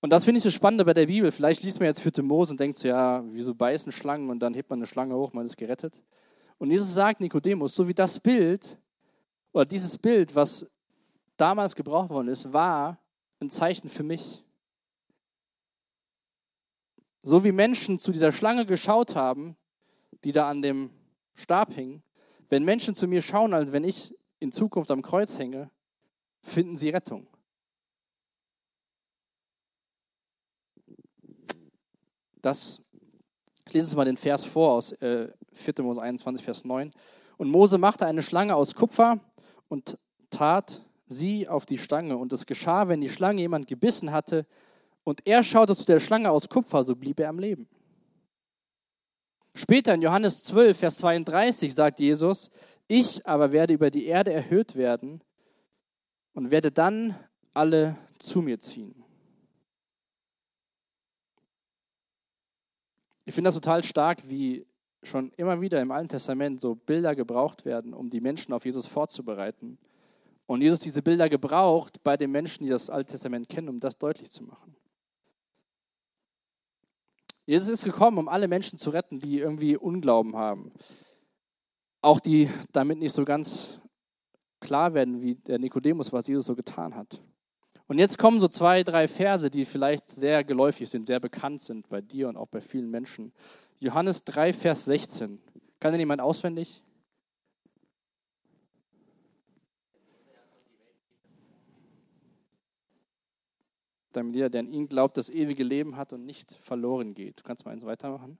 [0.00, 1.30] Und das finde ich so spannend bei der Bibel.
[1.30, 2.24] Vielleicht liest man jetzt 4.
[2.24, 5.34] Mose und denkt so, ja, wieso beißen Schlangen und dann hebt man eine Schlange hoch,
[5.34, 5.92] man ist gerettet.
[6.60, 8.76] Und Jesus sagt Nikodemus, so wie das Bild
[9.50, 10.66] oder dieses Bild, was
[11.38, 12.98] damals gebraucht worden ist, war
[13.40, 14.44] ein Zeichen für mich.
[17.22, 19.56] So wie Menschen zu dieser Schlange geschaut haben,
[20.22, 20.90] die da an dem
[21.34, 22.02] Stab hing,
[22.50, 25.70] wenn Menschen zu mir schauen, als wenn ich in Zukunft am Kreuz hänge,
[26.42, 27.26] finden sie Rettung.
[32.42, 32.82] Das,
[33.64, 35.74] ich lese uns mal den Vers vor aus äh, 4.
[35.82, 36.92] Mose 21, Vers 9.
[37.36, 39.18] Und Mose machte eine Schlange aus Kupfer
[39.68, 39.98] und
[40.30, 42.16] tat sie auf die Stange.
[42.16, 44.46] Und es geschah, wenn die Schlange jemand gebissen hatte
[45.04, 47.68] und er schaute zu der Schlange aus Kupfer, so blieb er am Leben.
[49.54, 52.50] Später in Johannes 12, Vers 32 sagt Jesus,
[52.86, 55.22] ich aber werde über die Erde erhöht werden
[56.34, 57.16] und werde dann
[57.52, 59.04] alle zu mir ziehen.
[63.24, 64.66] Ich finde das total stark, wie
[65.02, 68.86] schon immer wieder im Alten Testament so Bilder gebraucht werden, um die Menschen auf Jesus
[68.86, 69.78] vorzubereiten.
[70.46, 73.98] Und Jesus diese Bilder gebraucht bei den Menschen, die das Alte Testament kennen, um das
[73.98, 74.74] deutlich zu machen.
[77.46, 80.72] Jesus ist gekommen, um alle Menschen zu retten, die irgendwie Unglauben haben.
[82.02, 83.80] Auch die damit nicht so ganz
[84.60, 87.22] klar werden, wie der Nikodemus, was Jesus so getan hat.
[87.88, 91.88] Und jetzt kommen so zwei, drei Verse, die vielleicht sehr geläufig sind, sehr bekannt sind
[91.88, 93.32] bei dir und auch bei vielen Menschen.
[93.80, 95.40] Johannes 3, Vers 16.
[95.80, 96.82] Kann denn jemand auswendig?
[104.12, 107.38] Damit jeder, der an ihn glaubt, das ewige Leben hat und nicht verloren geht.
[107.38, 108.38] Du kannst mal eins weitermachen.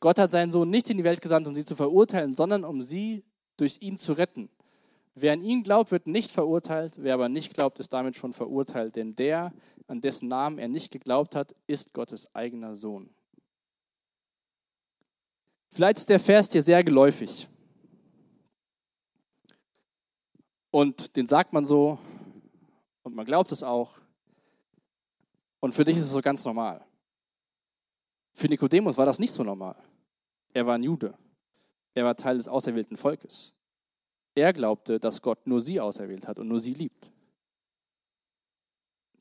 [0.00, 2.82] Gott hat seinen Sohn nicht in die Welt gesandt, um sie zu verurteilen, sondern um
[2.82, 3.24] sie
[3.56, 4.50] durch ihn zu retten.
[5.14, 8.96] Wer an ihn glaubt, wird nicht verurteilt, wer aber nicht glaubt, ist damit schon verurteilt,
[8.96, 9.52] denn der,
[9.86, 13.10] an dessen Namen er nicht geglaubt hat, ist Gottes eigener Sohn.
[15.70, 17.48] Vielleicht ist der Vers dir sehr geläufig.
[20.70, 21.98] Und den sagt man so
[23.02, 23.98] und man glaubt es auch.
[25.60, 26.84] Und für dich ist es so ganz normal.
[28.34, 29.76] Für Nikodemus war das nicht so normal.
[30.52, 31.16] Er war ein Jude.
[31.94, 33.54] Er war Teil des auserwählten Volkes.
[34.34, 37.10] Er glaubte, dass Gott nur sie auserwählt hat und nur sie liebt.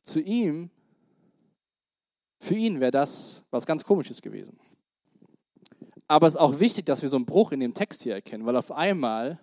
[0.05, 0.69] Zu ihm,
[2.39, 4.57] für ihn wäre das was ganz Komisches gewesen.
[6.07, 8.45] Aber es ist auch wichtig, dass wir so einen Bruch in dem Text hier erkennen,
[8.45, 9.39] weil auf einmal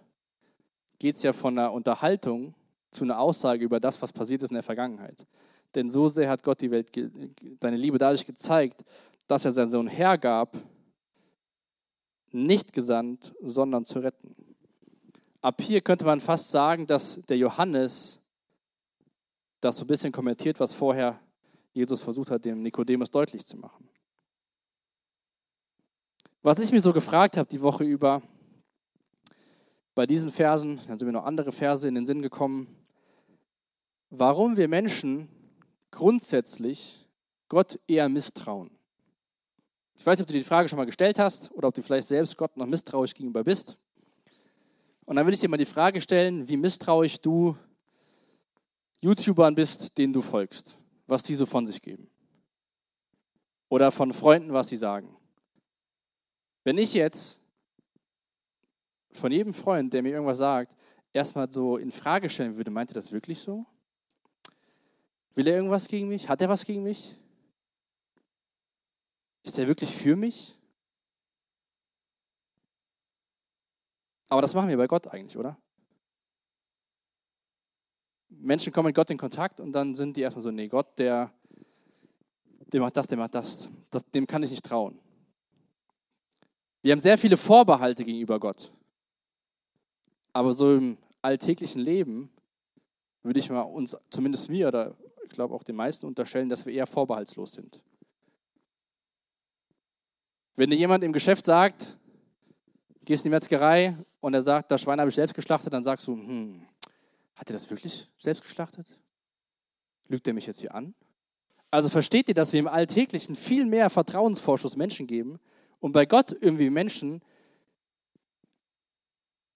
[1.01, 2.55] geht es ja von einer Unterhaltung
[2.93, 5.27] zu einer Aussage über das, was passiert ist in der Vergangenheit.
[5.75, 6.91] Denn so sehr hat Gott die Welt,
[7.59, 8.85] deine Liebe dadurch gezeigt,
[9.27, 10.57] dass er seinen Sohn hergab,
[12.31, 14.37] nicht gesandt, sondern zu retten.
[15.41, 18.22] Ab hier könnte man fast sagen, dass der Johannes
[19.63, 21.19] das so ein bisschen kommentiert, was vorher
[21.73, 23.89] Jesus versucht hat, dem Nikodemus deutlich zu machen.
[26.43, 28.21] Was ich mir so gefragt habe die Woche über,
[29.95, 32.77] bei diesen Versen, dann sind mir noch andere Verse in den Sinn gekommen,
[34.11, 35.29] warum wir Menschen
[35.91, 37.07] grundsätzlich
[37.49, 38.71] Gott eher misstrauen.
[39.95, 42.09] Ich weiß nicht, ob du die Frage schon mal gestellt hast oder ob du vielleicht
[42.09, 43.77] selbst Gott noch misstrauisch gegenüber bist.
[45.05, 47.57] Und dann würde ich dir mal die Frage stellen, wie misstrauisch du
[49.03, 52.09] YouTubern bist, denen du folgst, was die so von sich geben.
[53.69, 55.17] Oder von Freunden, was sie sagen.
[56.65, 57.41] Wenn ich jetzt
[59.11, 60.75] von jedem Freund, der mir irgendwas sagt,
[61.13, 63.67] erstmal so in Frage stellen würde, meint er das wirklich so?
[65.35, 66.29] Will er irgendwas gegen mich?
[66.29, 67.17] Hat er was gegen mich?
[69.43, 70.57] Ist er wirklich für mich?
[74.29, 75.59] Aber das machen wir bei Gott eigentlich, oder?
[78.41, 81.31] Menschen kommen mit Gott in Kontakt und dann sind die erstmal so, nee, Gott, der,
[82.73, 83.69] der macht das, der macht das.
[83.91, 84.05] das.
[84.11, 84.99] Dem kann ich nicht trauen.
[86.83, 88.73] Wir haben sehr viele Vorbehalte gegenüber Gott.
[90.33, 92.31] Aber so im alltäglichen Leben
[93.23, 96.73] würde ich mal uns, zumindest mir oder ich glaube auch den meisten unterstellen, dass wir
[96.73, 97.81] eher vorbehaltslos sind.
[100.57, 101.97] Wenn dir jemand im Geschäft sagt,
[103.05, 106.07] gehst in die Metzgerei und er sagt, das Schwein habe ich selbst geschlachtet, dann sagst
[106.07, 106.67] du, hm,
[107.35, 108.87] hat er das wirklich selbst geschlachtet?
[110.09, 110.95] Lügt er mich jetzt hier an?
[111.71, 115.39] Also versteht ihr, dass wir im Alltäglichen viel mehr Vertrauensvorschuss Menschen geben
[115.81, 117.23] und bei Gott irgendwie Menschen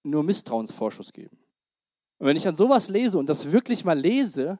[0.03, 1.39] nur Misstrauensvorschuss geben?
[2.19, 4.59] Und wenn ich dann sowas lese und das wirklich mal lese,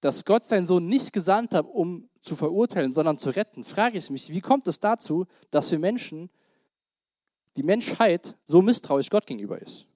[0.00, 4.10] dass Gott seinen Sohn nicht gesandt hat, um zu verurteilen, sondern zu retten, frage ich
[4.10, 6.28] mich, wie kommt es dazu, dass wir Menschen
[7.56, 9.86] die Menschheit so misstrauisch Gott gegenüber ist.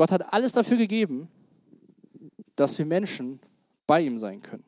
[0.00, 1.28] Gott hat alles dafür gegeben,
[2.56, 3.38] dass wir Menschen
[3.86, 4.64] bei ihm sein können.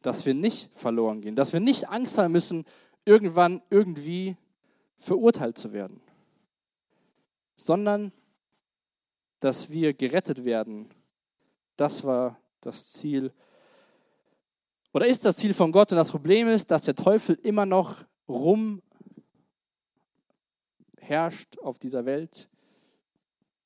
[0.00, 1.36] Dass wir nicht verloren gehen.
[1.36, 2.64] Dass wir nicht Angst haben müssen,
[3.04, 4.38] irgendwann irgendwie
[4.96, 6.00] verurteilt zu werden,
[7.58, 8.10] sondern
[9.38, 10.88] dass wir gerettet werden.
[11.76, 13.34] Das war das Ziel
[14.94, 15.92] oder ist das Ziel von Gott.
[15.92, 18.80] Und das Problem ist, dass der Teufel immer noch rum
[20.96, 22.48] herrscht auf dieser Welt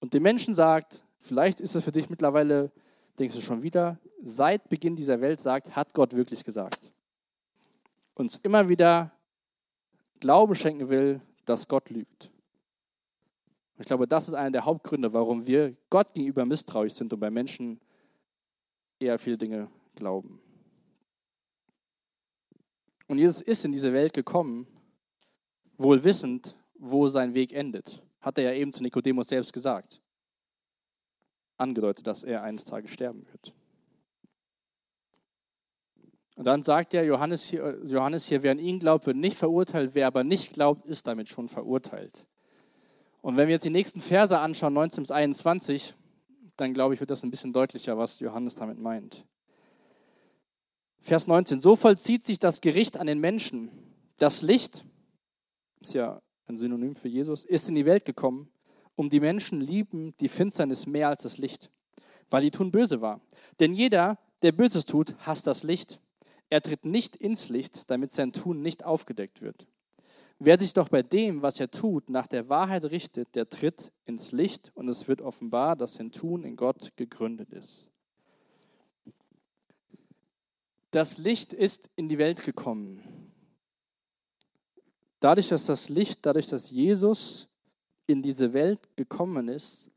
[0.00, 2.70] und den Menschen sagt, vielleicht ist es für dich mittlerweile,
[3.18, 6.90] denkst du schon wieder, seit Beginn dieser Welt sagt, hat Gott wirklich gesagt.
[8.14, 9.12] Uns immer wieder
[10.20, 12.30] Glauben schenken will, dass Gott lügt.
[13.78, 17.30] Ich glaube, das ist einer der Hauptgründe, warum wir Gott gegenüber misstrauisch sind und bei
[17.30, 17.80] Menschen
[18.98, 20.40] eher viele Dinge glauben.
[23.06, 24.66] Und Jesus ist in diese Welt gekommen,
[25.76, 28.02] wohl wissend, wo sein Weg endet.
[28.20, 30.00] Hat er ja eben zu Nikodemus selbst gesagt.
[31.57, 33.54] Angedeutet, dass er eines Tages sterben wird.
[36.37, 39.94] Und dann sagt er, Johannes hier, Johannes hier, wer an ihn glaubt, wird nicht verurteilt,
[39.94, 42.26] wer aber nicht glaubt, ist damit schon verurteilt.
[43.22, 45.94] Und wenn wir jetzt die nächsten Verse anschauen, 19 bis 21,
[46.57, 49.26] dann glaube ich, wird das ein bisschen deutlicher, was Johannes damit meint.
[51.00, 53.70] Vers 19, so vollzieht sich das Gericht an den Menschen.
[54.18, 54.85] Das Licht,
[55.81, 58.48] ist ja ein Synonym für Jesus, ist in die Welt gekommen,
[58.96, 61.70] um die Menschen lieben die Finsternis mehr als das Licht,
[62.30, 63.20] weil die tun böse war.
[63.61, 66.00] Denn jeder, der Böses tut, hasst das Licht.
[66.50, 69.66] Er tritt nicht ins Licht, damit sein Tun nicht aufgedeckt wird.
[70.40, 74.30] Wer sich doch bei dem, was er tut, nach der Wahrheit richtet, der tritt ins
[74.30, 77.90] Licht und es wird offenbar, dass sein Tun in Gott gegründet ist.
[80.92, 83.17] Das Licht ist in die Welt gekommen.
[85.20, 87.48] Dadurch, dass das Licht, dadurch, dass Jesus
[88.07, 89.90] in diese Welt gekommen ist,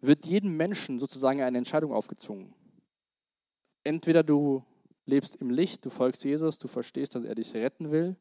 [0.00, 2.52] wird jedem Menschen sozusagen eine Entscheidung aufgezwungen.
[3.84, 4.64] Entweder du
[5.06, 8.16] lebst im Licht, du folgst Jesus, du verstehst, dass er dich retten will,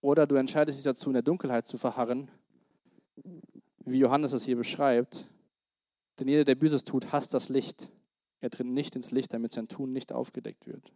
[0.00, 2.30] oder du entscheidest dich dazu, in der Dunkelheit zu verharren,
[3.84, 5.26] wie Johannes es hier beschreibt.
[6.18, 7.90] Denn jeder, der Böses tut, hasst das Licht.
[8.40, 10.92] Er tritt nicht ins Licht, damit sein Tun nicht aufgedeckt wird.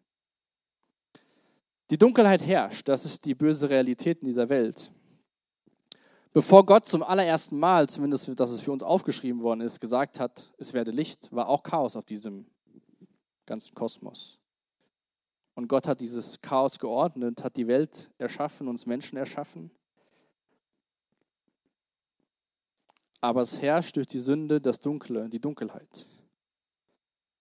[1.91, 4.91] Die Dunkelheit herrscht, das ist die böse Realität in dieser Welt.
[6.33, 10.53] Bevor Gott zum allerersten Mal, zumindest dass es für uns aufgeschrieben worden ist, gesagt hat,
[10.59, 12.47] es werde Licht, war auch Chaos auf diesem
[13.47, 14.41] ganzen Kosmos.
[15.55, 19.71] Und Gott hat dieses Chaos geordnet, hat die Welt erschaffen, uns Menschen erschaffen.
[23.21, 26.09] Aber es herrscht durch die Sünde das Dunkle, die Dunkelheit.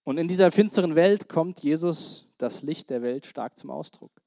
[0.04, 4.23] Und in dieser finsteren Welt kommt Jesus, das Licht der Welt, stark zum Ausdruck.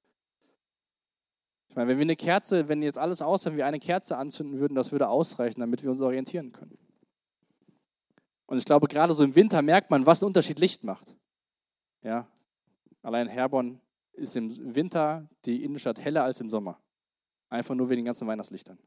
[1.76, 4.58] Ich meine, wenn wir eine Kerze, wenn jetzt alles aus, wenn wir eine Kerze anzünden
[4.58, 6.78] würden, das würde ausreichen, damit wir uns orientieren können.
[8.46, 11.14] Und ich glaube, gerade so im Winter merkt man, was ein Unterschied Licht macht.
[12.02, 12.26] Ja,
[13.02, 13.78] allein Herborn
[14.14, 16.80] ist im Winter die Innenstadt heller als im Sommer.
[17.50, 18.78] Einfach nur wegen den ganzen Weihnachtslichtern.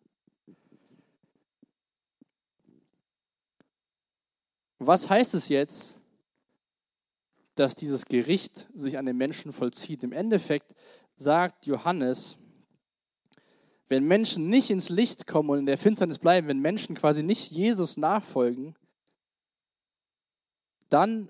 [4.79, 5.95] Was heißt es jetzt,
[7.53, 10.01] dass dieses Gericht sich an den Menschen vollzieht.
[10.01, 10.73] Im Endeffekt
[11.17, 12.39] sagt Johannes,
[13.89, 17.51] wenn Menschen nicht ins Licht kommen und in der Finsternis bleiben, wenn Menschen quasi nicht
[17.51, 18.75] Jesus nachfolgen,
[20.89, 21.29] dann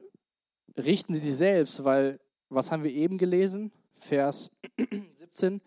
[0.77, 2.19] richten sie sich selbst, weil,
[2.49, 3.71] was haben wir eben gelesen?
[3.95, 4.51] Vers
[5.19, 5.61] 17.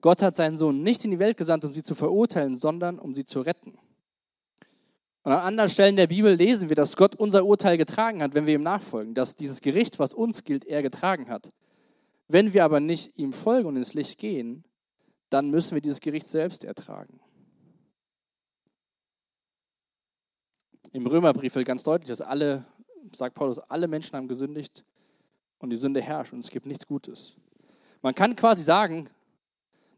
[0.00, 3.14] Gott hat seinen Sohn nicht in die Welt gesandt, um sie zu verurteilen, sondern um
[3.14, 3.78] sie zu retten.
[5.22, 8.46] Und an anderen Stellen der Bibel lesen wir, dass Gott unser Urteil getragen hat, wenn
[8.46, 11.52] wir ihm nachfolgen, dass dieses Gericht, was uns gilt, er getragen hat.
[12.26, 14.64] Wenn wir aber nicht ihm folgen und ins Licht gehen,
[15.32, 17.18] dann müssen wir dieses Gericht selbst ertragen.
[20.92, 22.66] Im Römerbrief wird ganz deutlich, dass alle,
[23.16, 24.84] sagt Paulus, alle Menschen haben gesündigt
[25.58, 27.34] und die Sünde herrscht und es gibt nichts Gutes.
[28.02, 29.08] Man kann quasi sagen,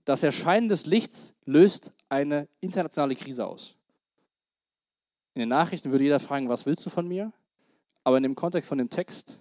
[0.04, 3.76] das Erscheinen des Lichts löst eine internationale Krise aus.
[5.32, 7.32] In den Nachrichten würde jeder fragen, was willst du von mir?
[8.04, 9.40] Aber in dem Kontext von dem Text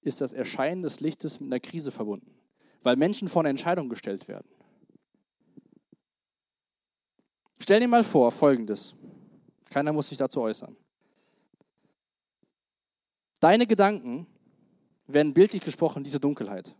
[0.00, 2.34] ist das Erscheinen des Lichtes mit einer Krise verbunden,
[2.82, 4.48] weil Menschen vor eine Entscheidung gestellt werden.
[7.62, 8.94] Stell dir mal vor, folgendes.
[9.66, 10.76] Keiner muss sich dazu äußern.
[13.38, 14.26] Deine Gedanken
[15.06, 16.74] werden bildlich gesprochen diese Dunkelheit.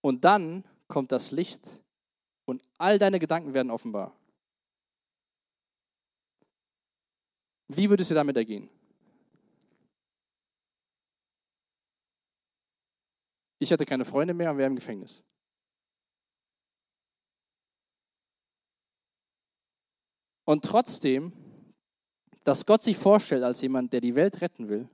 [0.00, 1.80] Und dann kommt das Licht
[2.44, 4.16] und all deine Gedanken werden offenbar.
[7.68, 8.68] Wie würde es dir damit ergehen?
[13.58, 15.22] Ich hatte keine Freunde mehr und wäre im Gefängnis.
[20.52, 21.32] Und trotzdem,
[22.44, 24.86] dass Gott sich vorstellt als jemand, der die Welt retten will,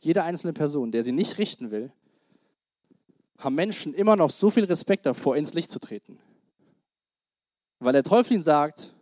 [0.00, 1.92] jede einzelne Person, der sie nicht richten will,
[3.38, 6.18] haben Menschen immer noch so viel Respekt davor, ins Licht zu treten.
[7.78, 8.92] Weil der Teufel ihnen sagt,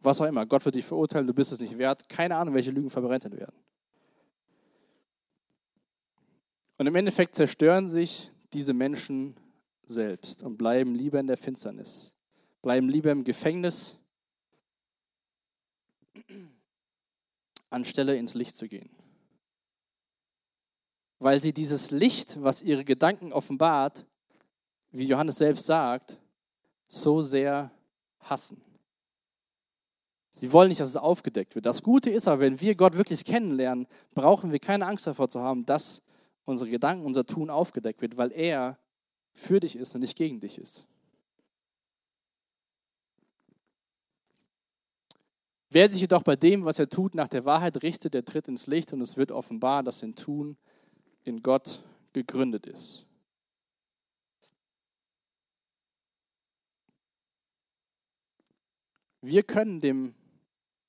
[0.00, 2.70] was auch immer, Gott wird dich verurteilen, du bist es nicht wert, keine Ahnung, welche
[2.70, 3.56] Lügen verbreitet werden.
[6.78, 9.34] Und im Endeffekt zerstören sich diese Menschen
[9.88, 12.14] selbst und bleiben lieber in der Finsternis,
[12.62, 13.96] bleiben lieber im Gefängnis,
[17.70, 18.90] anstelle ins Licht zu gehen.
[21.18, 24.06] Weil sie dieses Licht, was ihre Gedanken offenbart,
[24.90, 26.18] wie Johannes selbst sagt,
[26.88, 27.70] so sehr
[28.20, 28.62] hassen.
[30.30, 31.66] Sie wollen nicht, dass es aufgedeckt wird.
[31.66, 35.40] Das Gute ist aber, wenn wir Gott wirklich kennenlernen, brauchen wir keine Angst davor zu
[35.40, 36.02] haben, dass
[36.44, 38.78] unsere Gedanken, unser Tun aufgedeckt wird, weil er
[39.34, 40.86] für dich ist und nicht gegen dich ist.
[45.72, 48.66] Wer sich jedoch bei dem, was er tut, nach der Wahrheit richtet, der tritt ins
[48.66, 50.56] Licht und es wird offenbar, dass sein Tun
[51.22, 53.06] in Gott gegründet ist.
[59.22, 60.14] Wir können dem,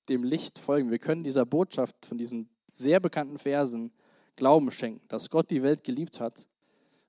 [0.09, 0.89] dem Licht folgen.
[0.89, 3.91] Wir können dieser Botschaft von diesen sehr bekannten Versen
[4.36, 6.47] Glauben schenken, dass Gott die Welt geliebt hat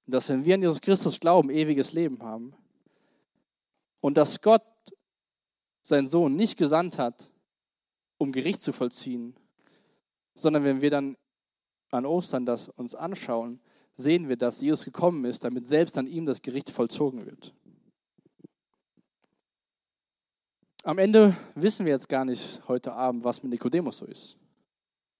[0.05, 2.53] und dass wenn wir an Jesus Christus glauben, ewiges Leben haben
[4.01, 4.63] und dass Gott
[5.83, 7.32] seinen Sohn nicht gesandt hat,
[8.23, 9.35] um Gericht zu vollziehen,
[10.35, 11.17] sondern wenn wir dann
[11.91, 13.61] an Ostern das uns anschauen,
[13.95, 17.55] sehen wir, dass Jesus gekommen ist, damit selbst an ihm das Gericht vollzogen wird.
[20.85, 24.37] Am Ende wissen wir jetzt gar nicht heute Abend, was mit Nikodemus so ist.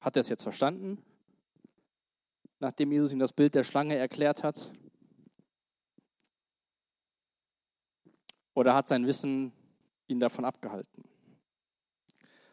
[0.01, 0.99] Hat er es jetzt verstanden?
[2.63, 4.71] nachdem Jesus ihm das Bild der Schlange erklärt hat?
[8.55, 9.53] Oder hat sein Wissen
[10.07, 11.03] ihn davon abgehalten?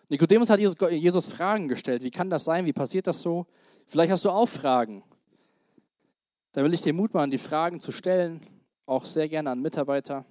[0.09, 2.03] Nikodemus hat Jesus Fragen gestellt.
[2.03, 2.65] Wie kann das sein?
[2.65, 3.45] Wie passiert das so?
[3.87, 5.03] Vielleicht hast du auch Fragen.
[6.51, 8.45] Da will ich dir Mut machen, die Fragen zu stellen,
[8.87, 10.25] auch sehr gerne an Mitarbeiter.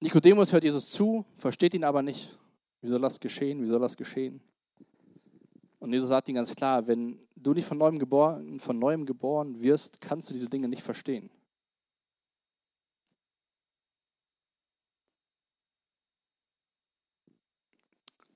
[0.00, 2.36] Nikodemus hört Jesus zu, versteht ihn aber nicht.
[2.80, 3.62] Wie soll das geschehen?
[3.62, 4.40] Wie soll das geschehen?
[5.78, 9.62] Und Jesus sagt ihm ganz klar, wenn du nicht von neuem, geboren, von neuem geboren
[9.62, 11.30] wirst, kannst du diese Dinge nicht verstehen.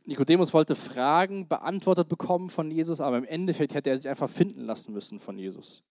[0.05, 4.61] Nikodemus wollte Fragen beantwortet bekommen von Jesus, aber im Endeffekt hätte er sich einfach finden
[4.65, 5.83] lassen müssen von Jesus.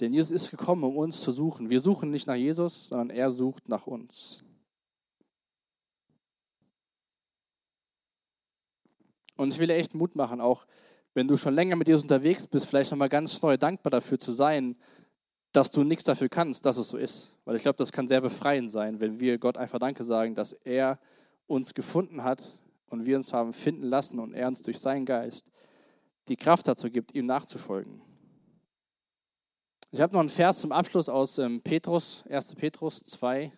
[0.00, 1.70] Denn Jesus ist gekommen, um uns zu suchen.
[1.70, 4.42] Wir suchen nicht nach Jesus, sondern er sucht nach uns.
[9.36, 10.66] Und ich will dir echt Mut machen, auch
[11.12, 14.32] wenn du schon länger mit Jesus unterwegs bist, vielleicht nochmal ganz neu dankbar dafür zu
[14.32, 14.76] sein,
[15.52, 17.32] dass du nichts dafür kannst, dass es so ist.
[17.44, 20.52] Weil ich glaube, das kann sehr befreiend sein, wenn wir Gott einfach Danke sagen, dass
[20.52, 20.98] er
[21.46, 25.46] uns gefunden hat und wir uns haben finden lassen und er uns durch seinen Geist
[26.28, 28.00] die Kraft dazu gibt, ihm nachzufolgen.
[29.90, 32.54] Ich habe noch einen Vers zum Abschluss aus ähm, Petrus, 1.
[32.54, 33.52] Petrus 2,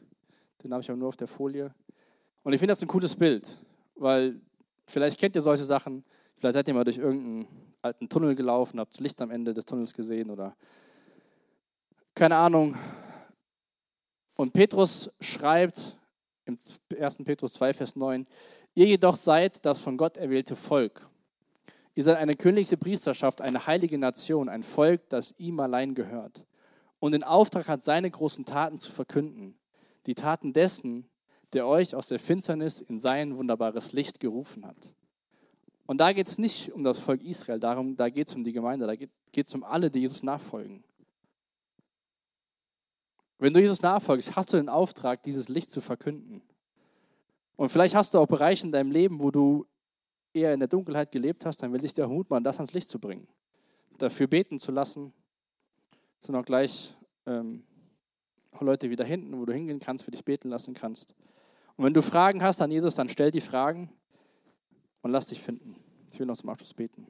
[0.62, 1.74] den habe ich auch nur auf der Folie.
[2.42, 3.58] Und ich finde das ein cooles Bild,
[3.94, 4.40] weil
[4.88, 6.04] Vielleicht kennt ihr solche Sachen.
[6.36, 7.48] Vielleicht seid ihr mal durch irgendeinen
[7.82, 10.56] alten Tunnel gelaufen, habt Licht am Ende des Tunnels gesehen oder
[12.14, 12.76] keine Ahnung.
[14.36, 15.98] Und Petrus schreibt
[16.46, 16.56] im
[16.98, 17.18] 1.
[17.24, 18.26] Petrus 2, Vers 9,
[18.74, 21.08] ihr jedoch seid das von Gott erwählte Volk.
[21.94, 26.44] Ihr seid eine königliche Priesterschaft, eine heilige Nation, ein Volk, das ihm allein gehört
[26.98, 29.56] und den Auftrag hat, seine großen Taten zu verkünden.
[30.06, 31.08] Die Taten dessen,
[31.52, 34.94] der euch aus der Finsternis in sein wunderbares Licht gerufen hat.
[35.86, 38.52] Und da geht es nicht um das Volk Israel, darum, da geht es um die
[38.52, 40.82] Gemeinde, da geht es um alle, die Jesus nachfolgen.
[43.38, 46.42] Wenn du Jesus nachfolgst, hast du den Auftrag, dieses Licht zu verkünden.
[47.56, 49.66] Und vielleicht hast du auch Bereiche in deinem Leben, wo du
[50.32, 52.88] eher in der Dunkelheit gelebt hast, dann will ich dir Mut machen, das ans Licht
[52.88, 53.26] zu bringen.
[53.98, 55.12] Dafür beten zu lassen.
[56.20, 57.62] Es sind auch gleich ähm,
[58.60, 61.14] Leute wieder hinten, wo du hingehen kannst, für dich beten lassen kannst.
[61.76, 63.90] Und wenn du Fragen hast an Jesus, dann stell die Fragen
[65.02, 65.76] und lass dich finden.
[66.10, 67.06] Ich will noch zum Abschluss beten.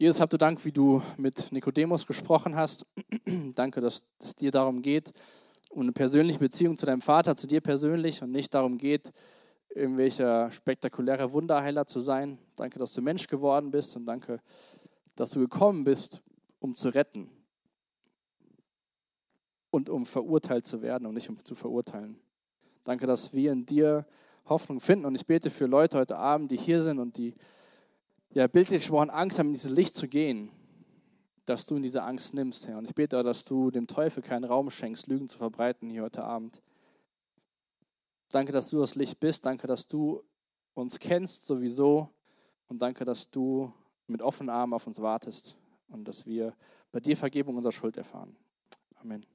[0.00, 2.86] Jesus, hab du Dank, wie du mit Nikodemus gesprochen hast.
[3.54, 5.12] Danke, dass es dir darum geht,
[5.68, 9.12] um eine persönliche Beziehung zu deinem Vater, zu dir persönlich und nicht darum geht,
[9.68, 12.38] irgendwelcher spektakulärer Wunderheiler zu sein.
[12.56, 14.40] Danke, dass du Mensch geworden bist und danke,
[15.16, 16.22] dass du gekommen bist,
[16.60, 17.28] um zu retten
[19.68, 22.18] und um verurteilt zu werden und nicht um zu verurteilen.
[22.84, 24.06] Danke, dass wir in dir
[24.46, 25.04] Hoffnung finden.
[25.04, 27.34] Und ich bete für Leute heute Abend, die hier sind und die
[28.32, 30.50] ja, bildlich gesprochen Angst haben, in dieses Licht zu gehen,
[31.46, 32.78] dass du in diese Angst nimmst, Herr.
[32.78, 36.22] Und ich bete, dass du dem Teufel keinen Raum schenkst, Lügen zu verbreiten hier heute
[36.22, 36.62] Abend.
[38.30, 39.44] Danke, dass du das Licht bist.
[39.44, 40.22] Danke, dass du
[40.74, 42.08] uns kennst sowieso
[42.68, 43.72] Und danke, dass du
[44.06, 45.56] mit offenen Armen auf uns wartest
[45.88, 46.54] und dass wir
[46.92, 48.36] bei dir Vergebung unserer Schuld erfahren.
[49.00, 49.26] Amen.